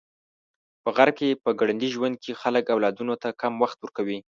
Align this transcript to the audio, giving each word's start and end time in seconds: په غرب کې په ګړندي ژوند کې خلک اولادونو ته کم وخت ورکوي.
په 0.83 0.89
غرب 0.97 1.15
کې 1.19 1.39
په 1.43 1.49
ګړندي 1.59 1.89
ژوند 1.95 2.15
کې 2.23 2.39
خلک 2.41 2.63
اولادونو 2.69 3.13
ته 3.21 3.29
کم 3.41 3.53
وخت 3.63 3.77
ورکوي. 3.81 4.19